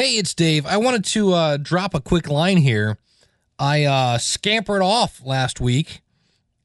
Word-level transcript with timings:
Hey, 0.00 0.12
it's 0.12 0.32
Dave. 0.32 0.64
I 0.64 0.78
wanted 0.78 1.04
to 1.04 1.34
uh, 1.34 1.56
drop 1.58 1.92
a 1.92 2.00
quick 2.00 2.26
line 2.30 2.56
here. 2.56 2.96
I 3.58 3.84
uh, 3.84 4.16
scampered 4.16 4.80
off 4.80 5.20
last 5.26 5.60
week, 5.60 6.00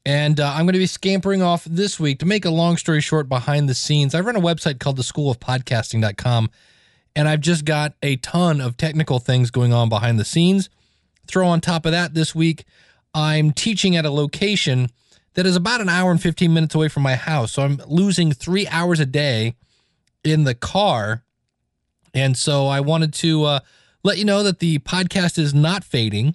and 0.06 0.40
uh, 0.40 0.54
I'm 0.54 0.64
going 0.64 0.72
to 0.72 0.78
be 0.78 0.86
scampering 0.86 1.42
off 1.42 1.64
this 1.64 2.00
week. 2.00 2.18
To 2.20 2.24
make 2.24 2.46
a 2.46 2.50
long 2.50 2.78
story 2.78 3.02
short, 3.02 3.28
behind 3.28 3.68
the 3.68 3.74
scenes, 3.74 4.14
I 4.14 4.20
run 4.20 4.36
a 4.36 4.40
website 4.40 4.80
called 4.80 4.96
theschoolofpodcasting.com, 4.96 6.50
and 7.14 7.28
I've 7.28 7.42
just 7.42 7.66
got 7.66 7.92
a 8.02 8.16
ton 8.16 8.62
of 8.62 8.78
technical 8.78 9.18
things 9.18 9.50
going 9.50 9.74
on 9.74 9.90
behind 9.90 10.18
the 10.18 10.24
scenes. 10.24 10.70
Throw 11.26 11.46
on 11.46 11.60
top 11.60 11.84
of 11.84 11.92
that 11.92 12.14
this 12.14 12.34
week, 12.34 12.64
I'm 13.12 13.50
teaching 13.50 13.96
at 13.96 14.06
a 14.06 14.10
location 14.10 14.88
that 15.34 15.44
is 15.44 15.56
about 15.56 15.82
an 15.82 15.90
hour 15.90 16.10
and 16.10 16.22
15 16.22 16.54
minutes 16.54 16.74
away 16.74 16.88
from 16.88 17.02
my 17.02 17.16
house. 17.16 17.52
So 17.52 17.64
I'm 17.64 17.82
losing 17.86 18.32
three 18.32 18.66
hours 18.68 18.98
a 18.98 19.04
day 19.04 19.56
in 20.24 20.44
the 20.44 20.54
car. 20.54 21.22
And 22.16 22.34
so 22.34 22.66
I 22.66 22.80
wanted 22.80 23.12
to 23.14 23.44
uh, 23.44 23.60
let 24.02 24.16
you 24.16 24.24
know 24.24 24.42
that 24.42 24.58
the 24.58 24.78
podcast 24.78 25.38
is 25.38 25.52
not 25.52 25.84
fading, 25.84 26.34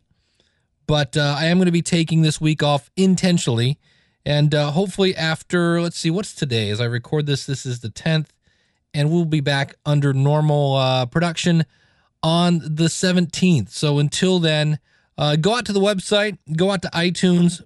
but 0.86 1.18
uh, 1.18 1.36
I 1.36 1.46
am 1.46 1.58
going 1.58 1.66
to 1.66 1.72
be 1.72 1.82
taking 1.82 2.22
this 2.22 2.40
week 2.40 2.62
off 2.62 2.92
intentionally. 2.96 3.80
And 4.24 4.54
uh, 4.54 4.70
hopefully, 4.70 5.16
after, 5.16 5.82
let's 5.82 5.98
see, 5.98 6.12
what's 6.12 6.36
today? 6.36 6.70
As 6.70 6.80
I 6.80 6.86
record 6.86 7.26
this, 7.26 7.48
this 7.48 7.66
is 7.66 7.80
the 7.80 7.90
10th, 7.90 8.28
and 8.94 9.10
we'll 9.10 9.26
be 9.26 9.40
back 9.40 9.74
under 9.84 10.14
normal 10.14 10.76
uh, 10.76 11.08
production 11.08 11.66
on 12.22 12.60
the 12.60 12.86
17th. 12.86 13.70
So 13.70 13.98
until 13.98 14.38
then, 14.38 14.78
uh, 15.18 15.36
go 15.36 15.56
out 15.56 15.66
to 15.66 15.74
the 15.74 15.80
website, 15.80 16.38
go 16.56 16.70
out 16.70 16.84
to 16.84 16.90
iTunes. 16.90 17.64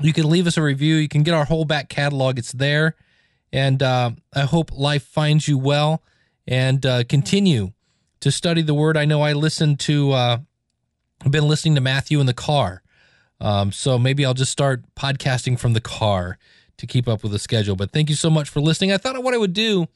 You 0.00 0.14
can 0.14 0.26
leave 0.30 0.46
us 0.46 0.56
a 0.56 0.62
review. 0.62 0.94
You 0.94 1.08
can 1.08 1.22
get 1.22 1.34
our 1.34 1.44
whole 1.44 1.66
back 1.66 1.90
catalog. 1.90 2.38
It's 2.38 2.52
there. 2.52 2.96
And 3.52 3.82
uh, 3.82 4.12
I 4.34 4.42
hope 4.42 4.72
life 4.72 5.02
finds 5.02 5.46
you 5.46 5.58
well 5.58 6.02
and 6.50 6.84
uh, 6.84 7.04
continue 7.04 7.72
to 8.20 8.30
study 8.30 8.60
the 8.60 8.74
word. 8.74 8.98
I 8.98 9.06
know 9.06 9.22
I 9.22 9.32
listened 9.32 9.80
to, 9.80 10.12
uh, 10.12 10.38
I've 11.24 11.30
been 11.30 11.48
listening 11.48 11.76
to 11.76 11.80
Matthew 11.80 12.20
in 12.20 12.26
the 12.26 12.34
car. 12.34 12.82
Um, 13.40 13.72
so 13.72 13.98
maybe 13.98 14.26
I'll 14.26 14.34
just 14.34 14.52
start 14.52 14.82
podcasting 14.94 15.58
from 15.58 15.72
the 15.72 15.80
car 15.80 16.36
to 16.76 16.86
keep 16.86 17.08
up 17.08 17.22
with 17.22 17.32
the 17.32 17.38
schedule. 17.38 17.76
But 17.76 17.92
thank 17.92 18.10
you 18.10 18.16
so 18.16 18.28
much 18.28 18.50
for 18.50 18.60
listening. 18.60 18.92
I 18.92 18.98
thought 18.98 19.22
what 19.22 19.32
I 19.32 19.38
would 19.38 19.54
do 19.54 19.86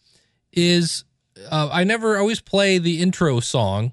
is 0.53 1.05
uh, 1.51 1.69
I 1.71 1.85
never 1.85 2.17
always 2.17 2.41
play 2.41 2.79
the 2.79 3.03
intro 3.03 3.41
song. 3.41 3.93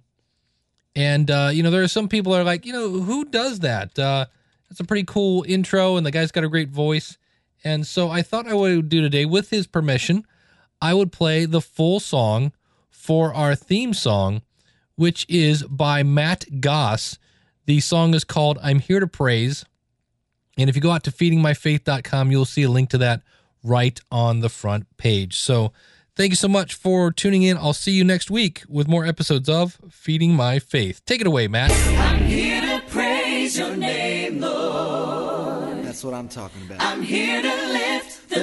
And, 0.95 1.31
uh, 1.31 1.49
you 1.51 1.63
know, 1.63 1.71
there 1.71 1.83
are 1.83 1.87
some 1.87 2.07
people 2.07 2.33
are 2.33 2.43
like, 2.43 2.65
you 2.65 2.73
know, 2.73 2.89
who 2.89 3.25
does 3.25 3.61
that? 3.61 3.97
Uh, 3.97 4.27
that's 4.69 4.79
a 4.79 4.85
pretty 4.85 5.03
cool 5.03 5.43
intro, 5.47 5.97
and 5.97 6.05
the 6.05 6.11
guy's 6.11 6.31
got 6.31 6.43
a 6.43 6.49
great 6.49 6.69
voice. 6.69 7.17
And 7.63 7.85
so 7.85 8.09
I 8.09 8.21
thought 8.21 8.47
I 8.47 8.53
would 8.53 8.87
do 8.87 9.01
today, 9.01 9.25
with 9.25 9.49
his 9.49 9.67
permission, 9.67 10.25
I 10.81 10.93
would 10.93 11.11
play 11.11 11.45
the 11.45 11.61
full 11.61 11.99
song 11.99 12.53
for 12.89 13.33
our 13.33 13.55
theme 13.55 13.93
song, 13.93 14.41
which 14.95 15.25
is 15.29 15.63
by 15.63 16.03
Matt 16.03 16.59
Goss. 16.59 17.19
The 17.65 17.79
song 17.79 18.13
is 18.13 18.23
called 18.23 18.57
I'm 18.63 18.79
Here 18.79 18.99
to 18.99 19.07
Praise. 19.07 19.63
And 20.57 20.69
if 20.69 20.75
you 20.75 20.81
go 20.81 20.91
out 20.91 21.03
to 21.03 21.11
feedingmyfaith.com, 21.11 22.31
you'll 22.31 22.45
see 22.45 22.63
a 22.63 22.69
link 22.69 22.89
to 22.89 22.97
that 22.97 23.21
right 23.63 23.99
on 24.11 24.39
the 24.39 24.49
front 24.49 24.85
page. 24.97 25.37
So 25.37 25.71
thank 26.15 26.31
you 26.31 26.35
so 26.35 26.47
much 26.47 26.73
for 26.73 27.11
tuning 27.11 27.43
in. 27.43 27.57
I'll 27.57 27.73
see 27.73 27.91
you 27.91 28.03
next 28.03 28.31
week 28.31 28.63
with 28.67 28.87
more 28.87 29.05
episodes 29.05 29.47
of 29.47 29.79
Feeding 29.89 30.35
My 30.35 30.59
Faith. 30.59 31.05
Take 31.05 31.21
it 31.21 31.27
away, 31.27 31.47
Matt. 31.47 31.71
I'm 31.71 32.25
here 32.25 32.61
to 32.61 32.83
praise 32.87 33.57
your 33.57 33.75
name, 33.75 34.41
Lord. 34.41 35.83
That's 35.83 36.03
what 36.03 36.13
I'm 36.13 36.27
talking 36.27 36.61
about. 36.63 36.81
I'm 36.81 37.01
here 37.01 37.41
to 37.41 37.67
lift 37.67 38.29
the 38.29 38.40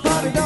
started 0.00 0.37